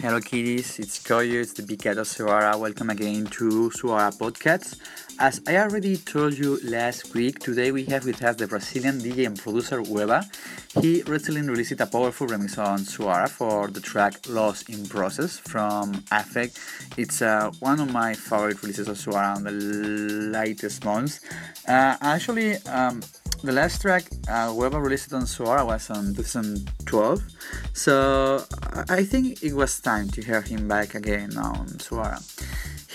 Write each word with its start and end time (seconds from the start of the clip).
Hello, 0.00 0.18
kiddies. 0.18 0.78
It's 0.78 0.98
Coyu. 0.98 1.42
It's 1.42 1.52
the 1.52 1.62
big 1.62 1.82
cat 1.82 1.98
of 1.98 2.06
Suara. 2.06 2.58
Welcome 2.58 2.88
again 2.88 3.26
to 3.36 3.68
Suara 3.68 4.10
Podcast. 4.16 4.78
As 5.18 5.42
I 5.46 5.58
already 5.58 5.98
told 5.98 6.38
you 6.38 6.58
last 6.64 7.12
week, 7.14 7.38
today 7.38 7.70
we 7.70 7.84
have 7.84 8.06
with 8.06 8.24
us 8.24 8.36
the 8.36 8.46
Brazilian 8.46 8.98
DJ 8.98 9.26
and 9.26 9.38
producer 9.38 9.82
Wehbba. 9.82 10.24
He 10.80 11.02
recently 11.02 11.42
released 11.42 11.72
a 11.72 11.86
powerful 11.86 12.28
remix 12.28 12.56
on 12.56 12.78
Suara 12.78 13.28
for 13.28 13.68
the 13.68 13.80
track 13.80 14.14
Lost 14.26 14.70
in 14.70 14.86
Process 14.86 15.36
from 15.36 15.92
AFFKT. 16.10 16.96
It's 16.96 17.20
uh, 17.20 17.50
one 17.60 17.78
of 17.78 17.92
my 17.92 18.14
favorite 18.14 18.62
releases 18.62 18.88
of 18.88 18.96
Suara 18.96 19.36
in 19.36 19.44
the 19.44 19.50
latest 19.50 20.82
months. 20.82 21.20
Uh, 21.68 21.96
actually, 22.00 22.56
um, 22.68 23.02
the 23.42 23.52
last 23.52 23.80
track 23.80 24.04
uh, 24.28 24.48
Wehbba 24.48 24.82
released 24.82 25.12
on 25.12 25.22
Suara 25.22 25.64
was 25.66 25.88
on 25.90 26.14
2012, 26.14 27.22
so 27.72 28.44
I 28.88 29.04
think 29.04 29.42
it 29.42 29.54
was 29.54 29.80
time 29.80 30.08
to 30.10 30.22
hear 30.22 30.42
him 30.42 30.68
back 30.68 30.94
again 30.94 31.36
on 31.36 31.66
Suara. 31.78 32.20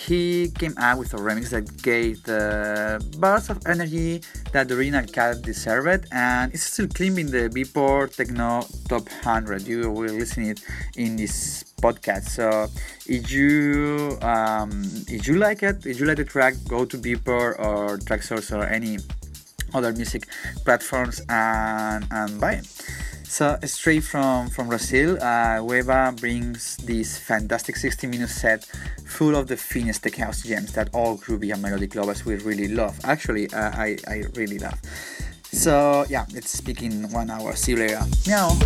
He 0.06 0.50
came 0.50 0.74
out 0.78 0.98
with 0.98 1.14
a 1.14 1.16
remix 1.16 1.50
that 1.50 1.82
gave 1.82 2.22
the 2.22 3.02
burst 3.18 3.50
of 3.50 3.66
energy 3.66 4.22
that 4.52 4.68
the 4.68 4.76
original 4.76 5.04
cat 5.06 5.42
deserved, 5.42 6.06
and 6.12 6.54
it's 6.54 6.62
still 6.62 6.86
climbing 6.86 7.26
the 7.26 7.48
Beatport 7.48 8.14
Techno 8.14 8.66
Top 8.88 9.08
100. 9.26 9.66
You 9.66 9.90
will 9.90 10.14
listen 10.14 10.50
it 10.50 10.60
in 10.96 11.16
this 11.16 11.64
podcast. 11.82 12.28
So 12.28 12.68
if 13.06 13.32
you 13.32 14.16
um, 14.22 14.84
if 15.08 15.26
you 15.26 15.36
like 15.38 15.64
it, 15.64 15.84
if 15.86 15.98
you 15.98 16.06
like 16.06 16.18
the 16.18 16.24
track, 16.24 16.54
go 16.68 16.84
to 16.84 16.96
Beatport 16.96 17.58
or 17.58 17.98
Traxsource 17.98 18.56
or 18.56 18.62
any 18.62 18.98
other 19.74 19.92
music 19.92 20.26
platforms 20.64 21.20
and, 21.28 22.06
and 22.10 22.40
buy 22.40 22.52
it. 22.54 22.66
So 23.28 23.58
straight 23.64 24.04
from 24.04 24.48
from 24.48 24.68
Brazil, 24.68 25.18
uh, 25.20 25.60
brings 26.12 26.76
this 26.78 27.18
fantastic 27.18 27.76
60 27.76 28.06
minute 28.06 28.30
set 28.30 28.64
full 29.04 29.34
of 29.34 29.48
the 29.48 29.56
finest 29.56 30.04
tech 30.04 30.14
house 30.14 30.42
gems 30.42 30.72
that 30.72 30.88
all 30.94 31.18
groovy 31.18 31.52
and 31.52 31.60
melodic 31.60 31.94
lovers 31.94 32.24
will 32.24 32.38
really 32.38 32.68
love. 32.68 32.98
Actually, 33.04 33.52
uh, 33.52 33.72
I, 33.72 33.98
I 34.06 34.24
really 34.34 34.58
love. 34.58 34.80
So 35.52 36.06
yeah, 36.08 36.24
let's 36.32 36.50
speak 36.50 36.82
in 36.82 37.10
one 37.10 37.30
hour. 37.30 37.54
See 37.56 37.72
you 37.72 37.78
later. 37.78 38.02
Meow. 38.26 38.56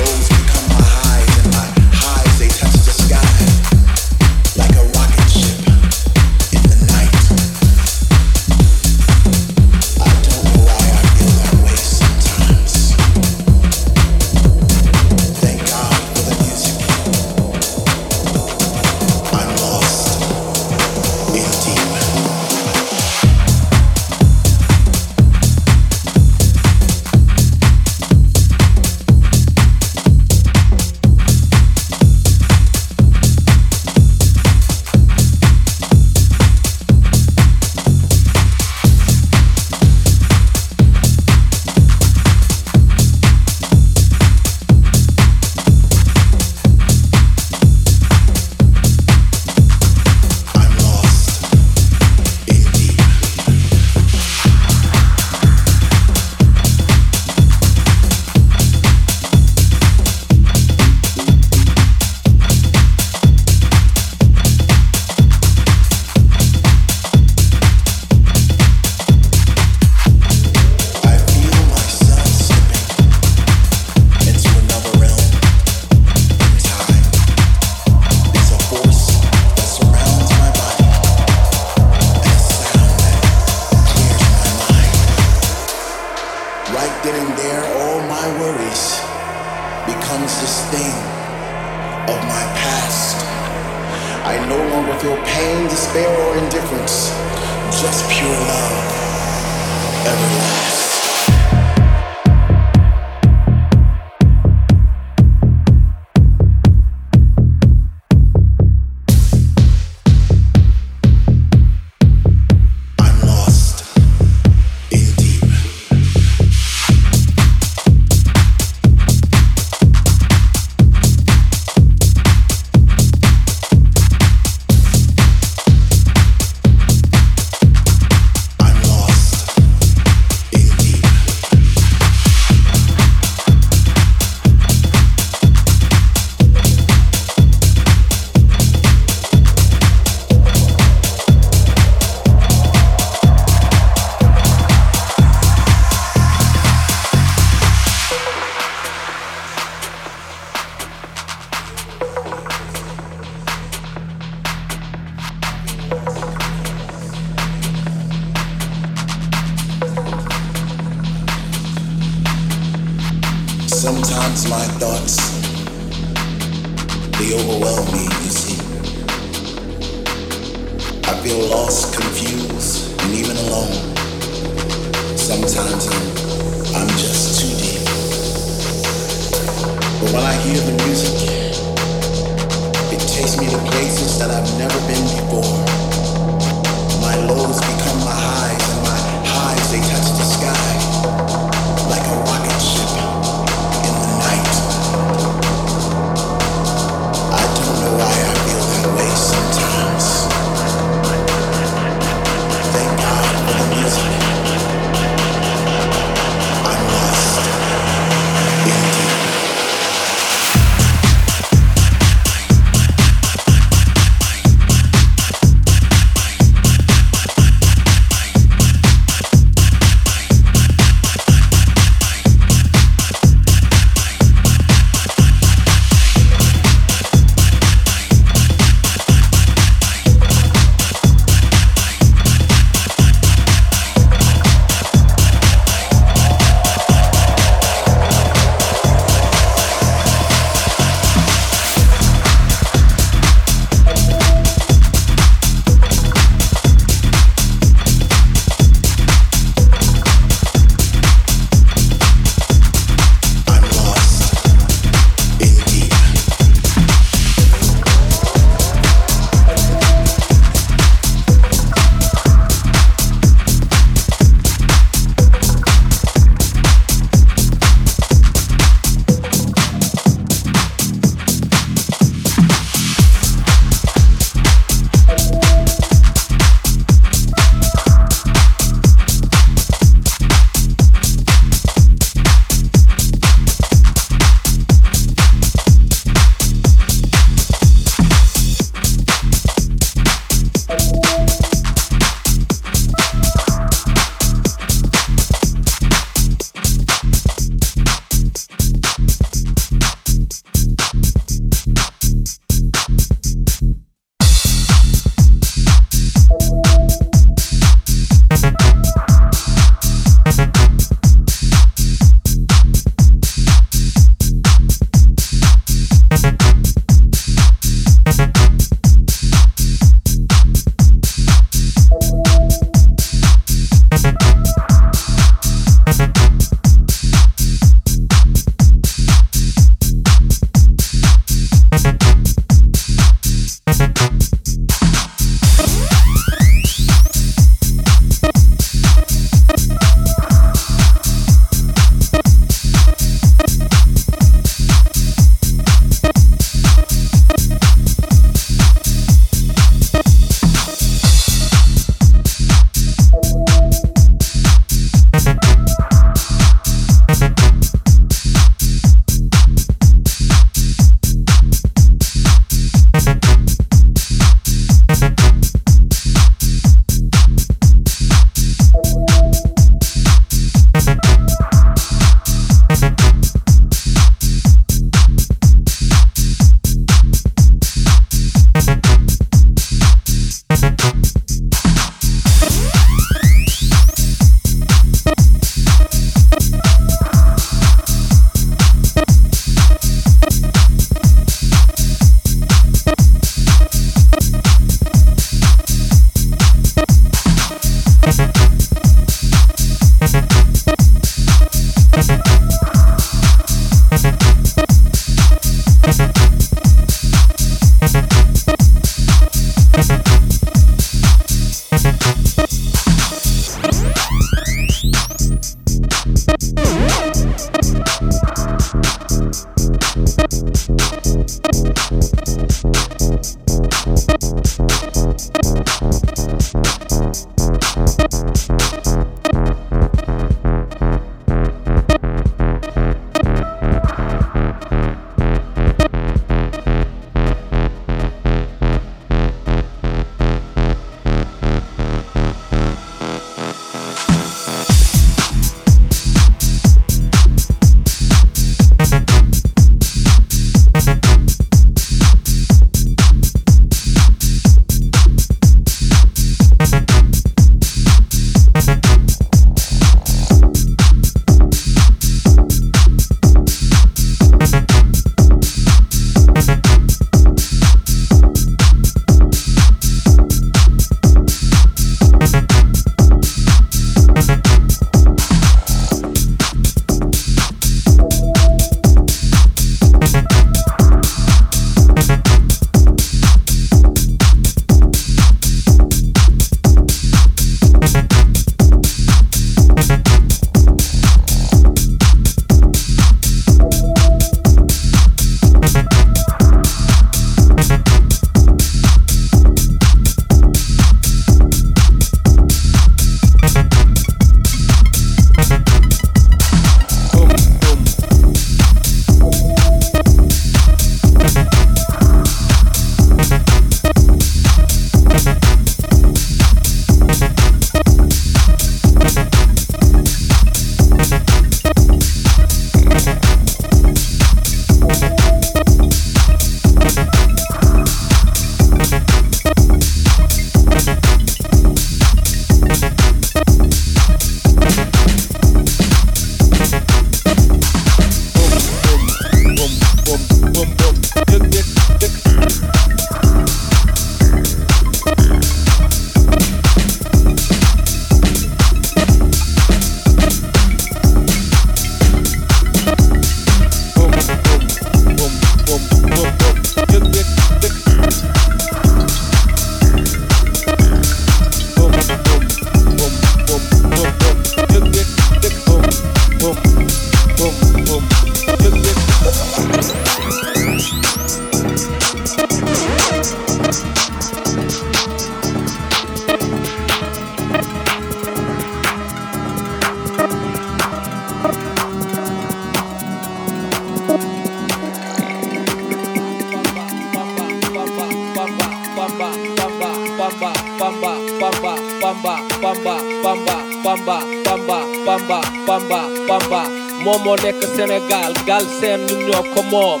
Bamba, 594.44 594.78
bamba, 595.06 595.40
bamba, 595.66 596.00
bamba, 596.28 596.62
moom 597.04 597.22
moo 597.24 597.36
nekk 597.42 597.60
Sénégal 597.76 598.32
Galsen 598.46 599.00
ñun 599.06 599.20
ñoo 599.28 599.42
ko 599.54 599.60
moom. 599.72 600.00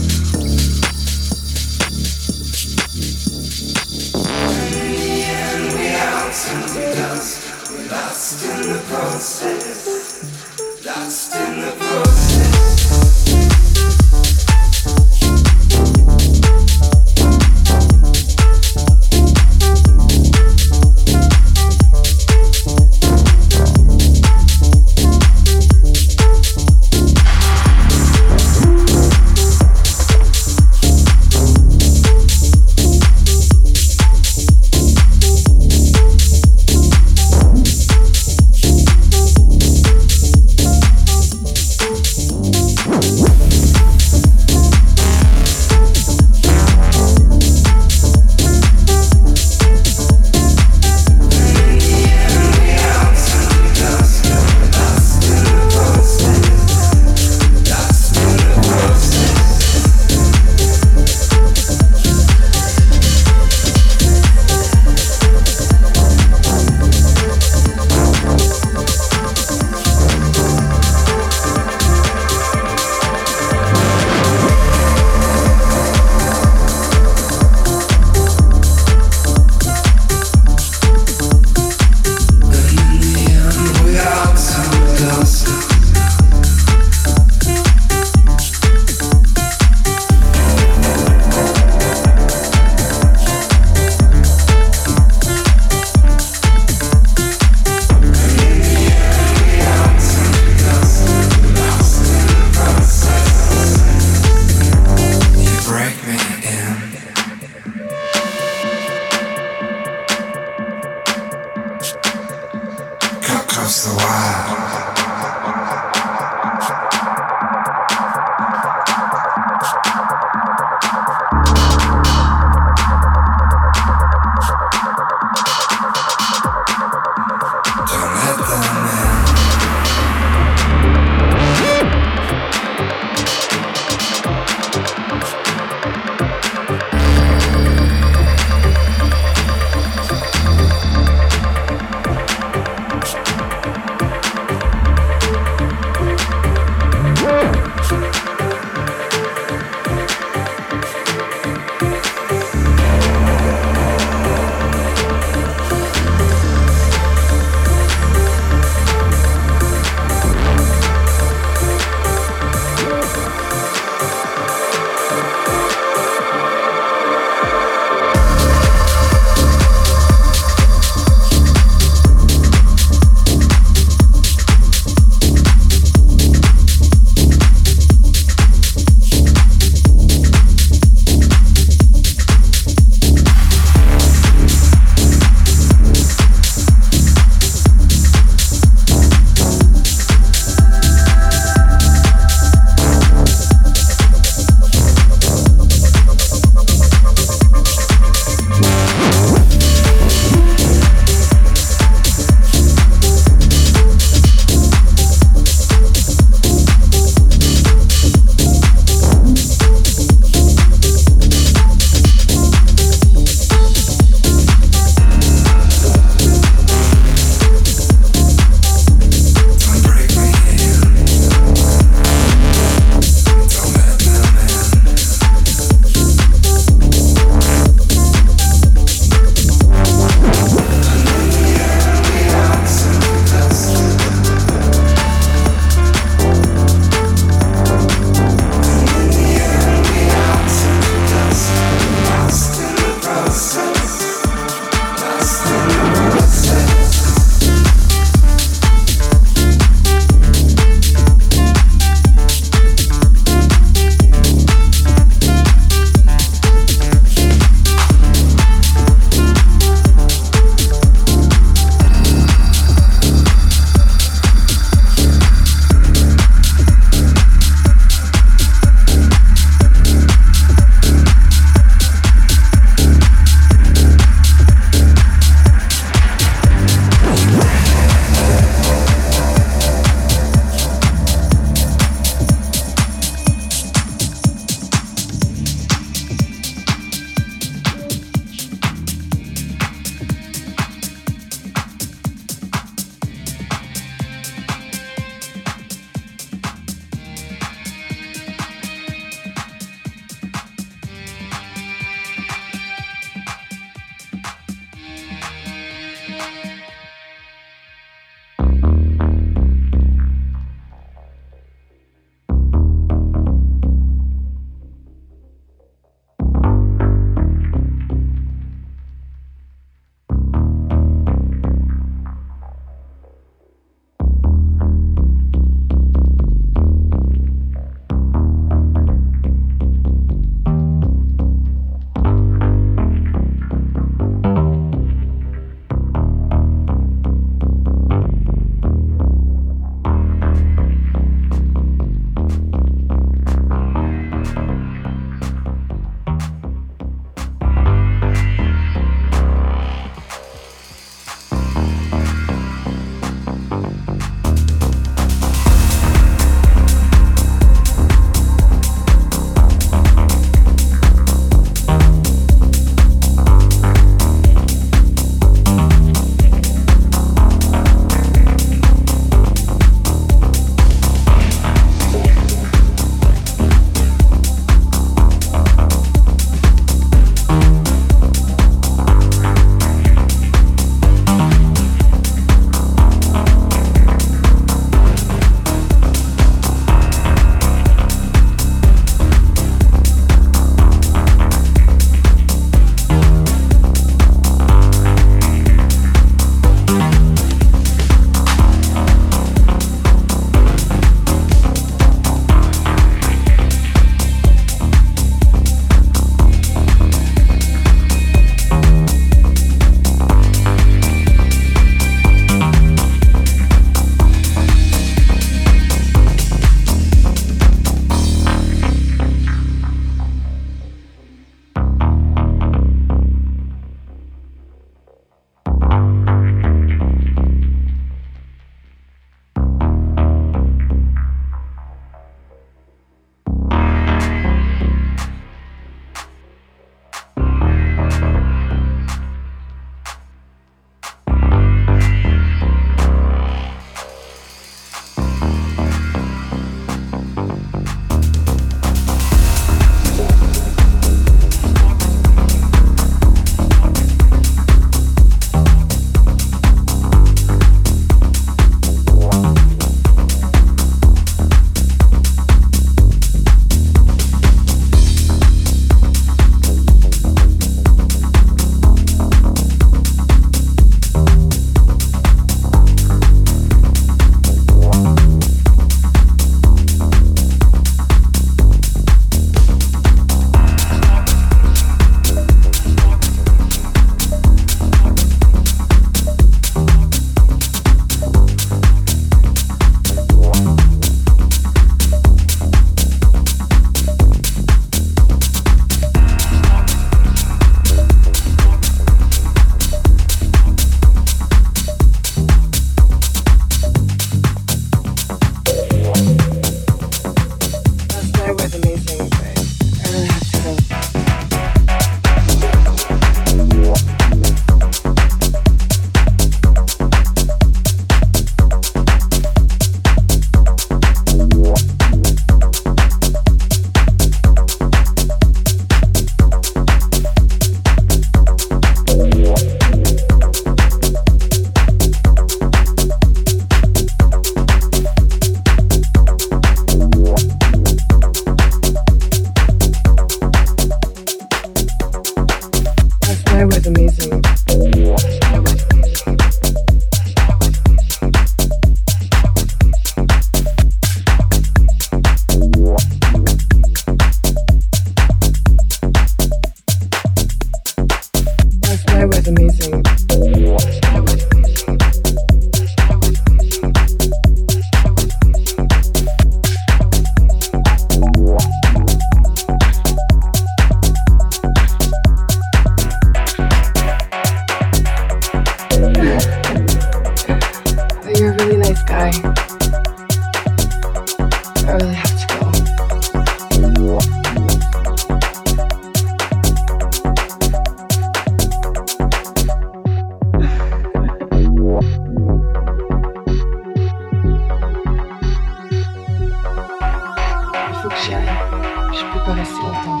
faut 597.82 597.88
que. 597.88 597.94
Je 597.94 599.04
peux 599.12 599.24
pas 599.24 599.32
rester 599.32 599.54
longtemps. 599.62 600.00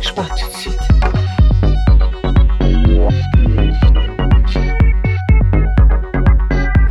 Je 0.00 0.12
pars 0.12 0.28
tout 0.34 0.46
de 0.46 0.56
suite. 0.56 0.74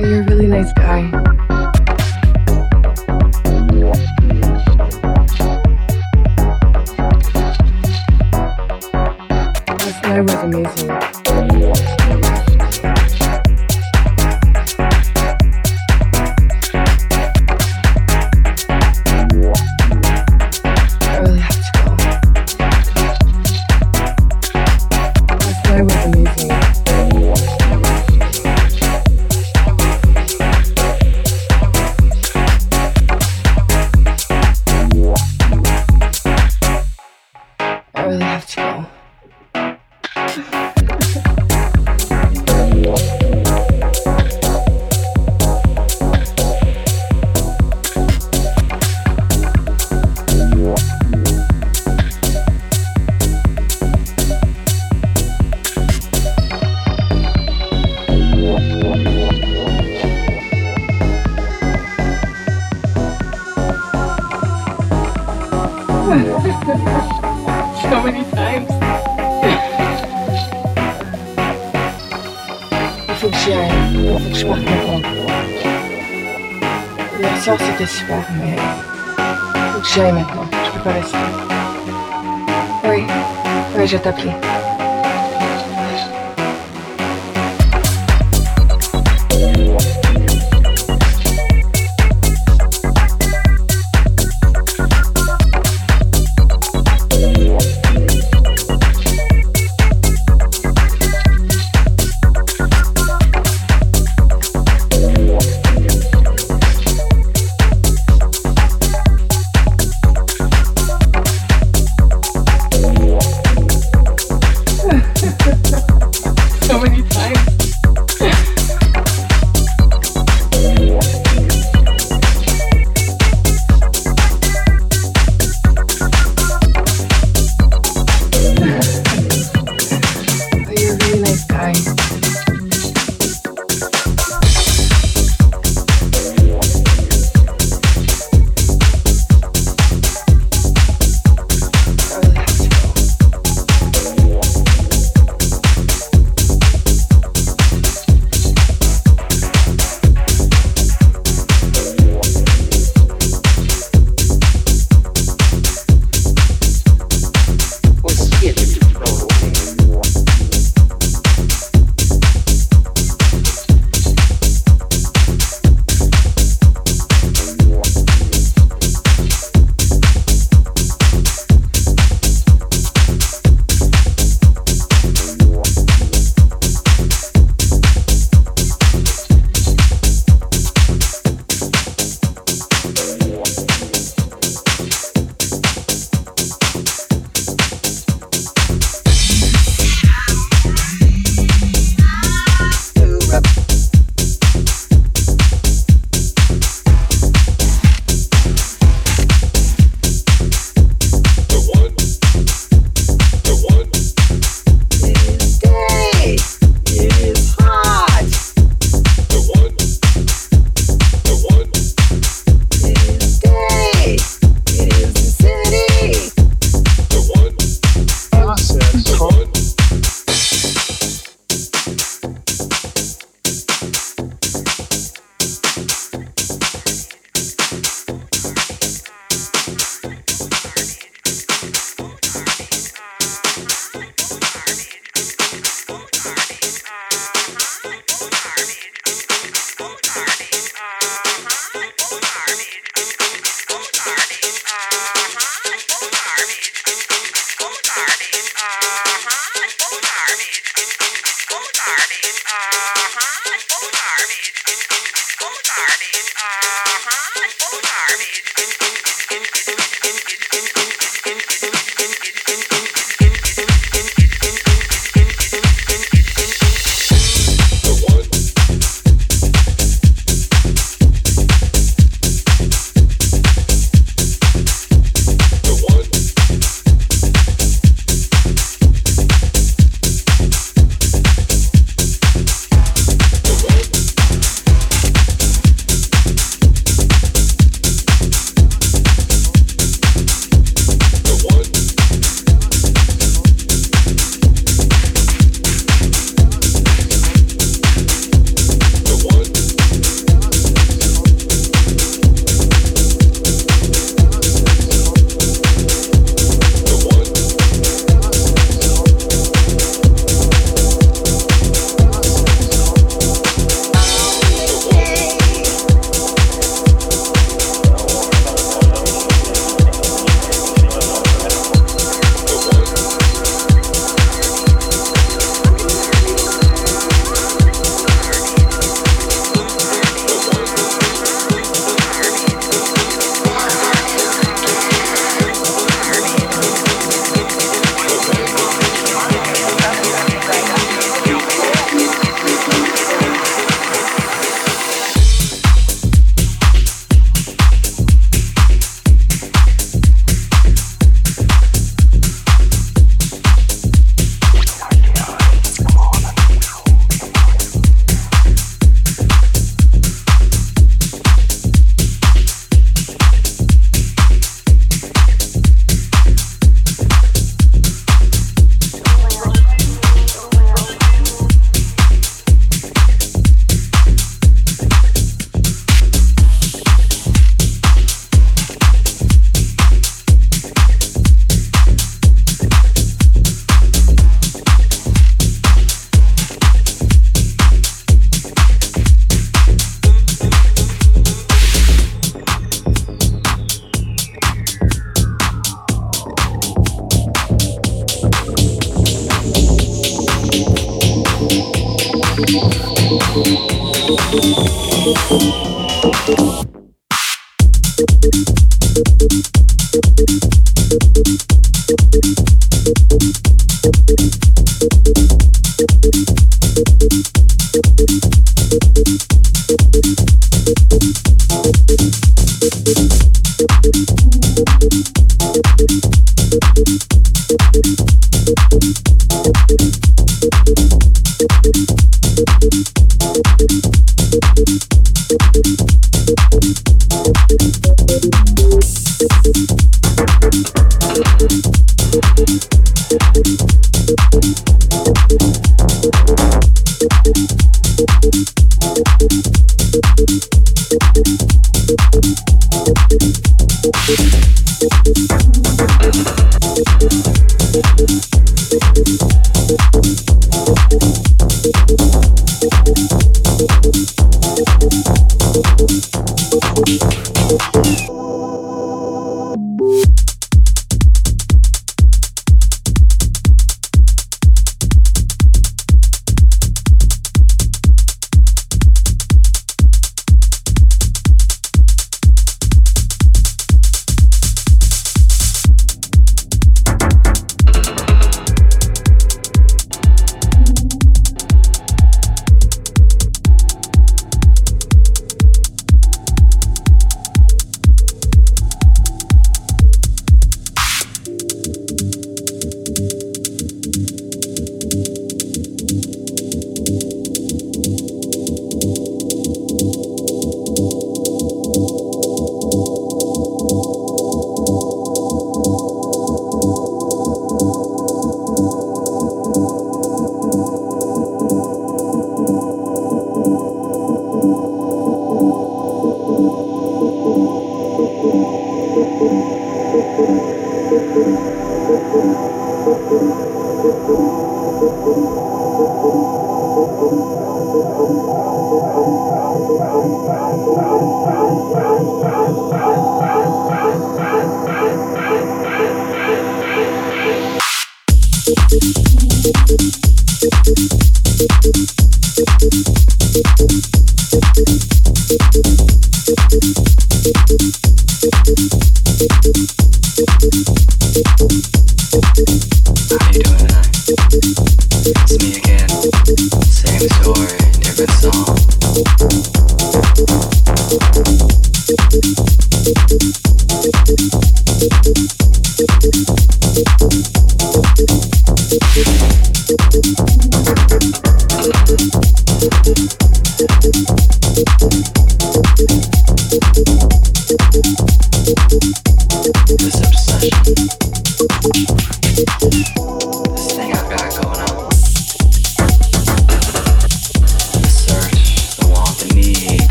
you're 0.00 0.20
a 0.20 0.24
really 0.24 0.46
nice 0.46 0.72
guy. 0.74 1.21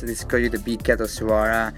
This 0.00 0.22
is 0.22 0.24
Coyu 0.24 0.48
the 0.48 0.60
Big 0.60 0.84
Cat 0.84 1.00
of 1.00 1.10
Uh, 1.10 1.72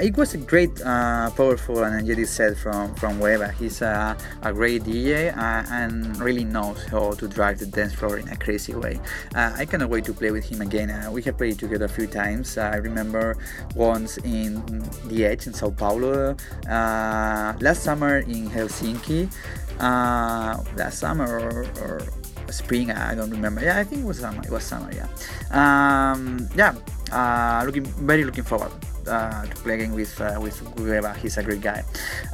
it 0.00 0.16
was 0.16 0.32
a 0.32 0.38
great, 0.38 0.72
uh, 0.80 1.28
powerful 1.36 1.84
and 1.84 1.94
energetic 1.94 2.26
set 2.26 2.56
from, 2.56 2.94
from 2.94 3.20
Wehbba. 3.20 3.52
He's 3.52 3.82
a, 3.82 4.16
a 4.42 4.52
great 4.52 4.84
DJ 4.84 5.36
uh, 5.36 5.62
and 5.70 6.16
really 6.16 6.44
knows 6.44 6.82
how 6.86 7.12
to 7.12 7.28
drive 7.28 7.58
the 7.58 7.66
dance 7.66 7.92
floor 7.92 8.16
in 8.16 8.28
a 8.28 8.36
crazy 8.36 8.74
way. 8.74 8.98
Uh, 9.34 9.52
I 9.56 9.66
cannot 9.66 9.90
wait 9.90 10.06
to 10.06 10.14
play 10.14 10.30
with 10.30 10.44
him 10.44 10.62
again. 10.62 10.90
Uh, 10.90 11.10
we 11.12 11.22
have 11.24 11.36
played 11.36 11.58
together 11.58 11.84
a 11.84 11.88
few 11.88 12.06
times. 12.06 12.56
I 12.56 12.76
remember 12.76 13.36
once 13.74 14.16
in 14.24 14.64
The 15.08 15.26
Edge 15.26 15.46
in 15.46 15.52
Sao 15.52 15.68
Paulo, 15.70 16.34
last 16.64 17.82
summer 17.82 18.18
in 18.20 18.48
Helsinki, 18.48 19.28
last 19.80 20.98
summer 20.98 21.28
or, 21.28 21.66
or 21.84 22.00
spring 22.52 22.92
i 22.92 23.12
don't 23.12 23.30
remember 23.30 23.60
yeah 23.60 23.76
i 23.76 23.82
think 23.82 24.02
it 24.02 24.06
was 24.06 24.20
summer 24.20 24.40
it 24.40 24.50
was 24.50 24.62
summer 24.62 24.88
yeah 24.94 25.08
um, 25.50 26.48
yeah 26.54 26.72
uh, 27.16 27.64
looking 27.64 27.84
very 28.04 28.24
looking 28.24 28.44
forward 28.44 28.70
uh, 29.08 29.46
to 29.48 29.56
playing 29.64 29.96
with 29.96 30.12
uh, 30.20 30.36
with 30.36 30.60
Wehbba. 30.76 31.16
He's 31.16 31.40
a 31.40 31.42
great 31.42 31.64
guy. 31.64 31.80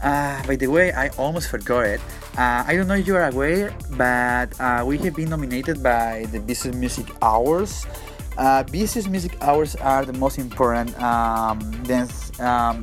Uh, 0.03 0.43
by 0.47 0.57
the 0.57 0.67
way, 0.67 0.91
I 0.93 1.09
almost 1.15 1.49
forgot 1.49 1.87
it. 1.87 2.01
Uh, 2.37 2.67
I 2.67 2.75
don't 2.75 2.89
know 2.89 2.99
if 2.99 3.07
you 3.07 3.15
are 3.15 3.29
aware, 3.31 3.71
but 3.95 4.51
uh, 4.59 4.83
we 4.83 4.99
have 4.99 5.15
been 5.15 5.31
nominated 5.31 5.83
by 5.83 6.27
the 6.33 6.41
Vicious 6.41 6.75
Music. 6.75 7.07
Uh, 7.23 8.65
Vicious 8.69 9.07
Music 9.07 9.37
Awards 9.41 9.77
are 9.77 10.05
the 10.05 10.17
most 10.17 10.39
important 10.39 10.91
um, 10.99 11.61
dance 11.85 12.33
um, 12.41 12.81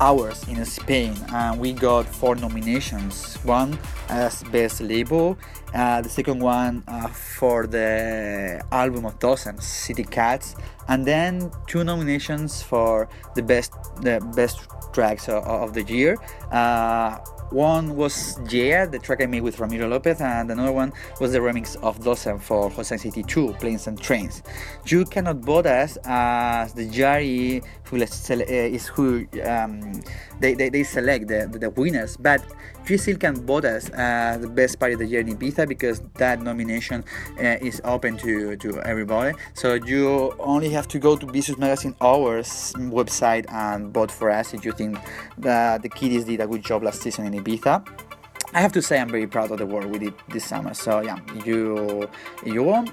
hours 0.00 0.46
in 0.48 0.64
Spain, 0.64 1.14
and 1.32 1.60
we 1.60 1.72
got 1.72 2.06
four 2.06 2.34
nominations. 2.34 3.36
One 3.44 3.78
as 4.08 4.42
best 4.44 4.80
label, 4.80 5.38
uh, 5.74 6.00
the 6.00 6.08
second 6.08 6.40
one 6.40 6.82
uh, 6.88 7.08
for 7.08 7.66
the 7.66 8.62
album 8.72 9.04
of 9.04 9.18
Dosem, 9.18 9.60
City 9.60 10.04
Cats, 10.04 10.56
and 10.88 11.04
then 11.04 11.50
two 11.66 11.84
nominations 11.84 12.62
for 12.62 13.08
the 13.34 13.42
best 13.42 13.72
the 14.00 14.20
best 14.34 14.68
tracks 14.92 15.28
of, 15.28 15.44
of 15.44 15.74
the 15.74 15.82
year. 15.82 16.16
Uh, 16.50 17.18
one 17.50 17.96
was 17.96 18.38
Yeah, 18.48 18.86
the 18.86 18.98
track 18.98 19.20
I 19.20 19.26
made 19.26 19.42
with 19.42 19.58
Ramiro 19.58 19.88
Lopez, 19.88 20.20
and 20.20 20.50
another 20.50 20.72
one 20.72 20.92
was 21.20 21.32
the 21.32 21.40
remix 21.40 21.76
of 21.82 21.98
Dosem 21.98 22.40
for 22.40 22.70
Jose 22.70 22.96
City 22.96 23.24
2, 23.24 23.54
Planes 23.54 23.88
and 23.88 24.00
Trains. 24.00 24.42
You 24.86 25.04
cannot 25.04 25.38
vote 25.38 25.66
us 25.66 25.98
as 26.04 26.72
the 26.74 26.86
jury 26.86 27.62
who 27.90 27.96
is 27.96 28.86
who 28.86 29.26
um, 29.44 30.00
they, 30.40 30.54
they, 30.54 30.68
they 30.68 30.82
select 30.82 31.28
the, 31.28 31.48
the 31.52 31.70
winners, 31.70 32.16
but 32.16 32.42
you 32.88 32.98
still 32.98 33.16
can 33.16 33.34
vote 33.46 33.64
us 33.64 33.90
uh, 33.90 34.38
the 34.40 34.48
best 34.48 34.78
party 34.78 34.94
of 34.94 35.00
the 35.00 35.06
year 35.06 35.20
in 35.20 35.36
Ibiza 35.36 35.68
because 35.68 36.00
that 36.14 36.40
nomination 36.42 37.04
uh, 37.38 37.56
is 37.60 37.80
open 37.84 38.16
to, 38.18 38.56
to 38.56 38.80
everybody. 38.80 39.36
So 39.54 39.74
you 39.74 40.34
only 40.38 40.70
have 40.70 40.88
to 40.88 40.98
go 40.98 41.16
to 41.16 41.26
Vicious 41.26 41.58
Magazine 41.58 41.94
Awards 42.00 42.72
website 42.74 43.50
and 43.52 43.92
vote 43.92 44.10
for 44.10 44.30
us 44.30 44.54
if 44.54 44.64
you 44.64 44.72
think 44.72 44.98
that 45.38 45.82
the 45.82 45.88
kiddies 45.88 46.24
did 46.24 46.40
a 46.40 46.46
good 46.46 46.64
job 46.64 46.82
last 46.82 47.02
season 47.02 47.26
in 47.26 47.44
Ibiza. 47.44 47.86
I 48.52 48.60
have 48.60 48.72
to 48.72 48.82
say 48.82 48.98
I'm 48.98 49.08
very 49.08 49.26
proud 49.26 49.50
of 49.52 49.58
the 49.58 49.66
work 49.66 49.86
we 49.86 49.98
did 49.98 50.14
this 50.28 50.44
summer. 50.44 50.74
So 50.74 51.00
yeah, 51.00 51.18
you 51.44 52.08
you 52.44 52.62
want 52.62 52.90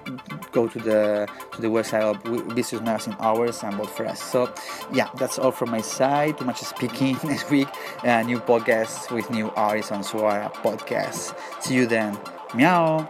go 0.51 0.67
to 0.67 0.79
the 0.79 1.27
to 1.53 1.61
the 1.61 1.67
website 1.67 2.01
of 2.01 2.21
Vicious 2.53 2.81
Magazine 2.81 3.15
Hours 3.19 3.63
and 3.63 3.75
vote 3.75 3.89
for 3.89 4.05
us. 4.05 4.21
So 4.21 4.53
yeah, 4.91 5.09
that's 5.17 5.39
all 5.39 5.51
from 5.51 5.71
my 5.71 5.81
side. 5.81 6.37
Too 6.37 6.45
much 6.45 6.61
speaking 6.61 7.17
next 7.23 7.49
week. 7.49 7.67
Uh, 8.03 8.21
new 8.21 8.39
podcast 8.39 9.11
with 9.11 9.29
new 9.31 9.49
artists 9.51 9.91
on 9.91 10.03
Suara 10.03 10.53
Podcast. 10.53 11.35
See 11.63 11.75
you 11.75 11.87
then. 11.87 12.17
Meow. 12.53 13.07